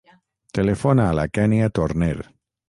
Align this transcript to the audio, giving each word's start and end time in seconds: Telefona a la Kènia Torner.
Telefona 0.59 1.05
a 1.09 1.11
la 1.19 1.27
Kènia 1.39 1.69
Torner. 1.81 2.17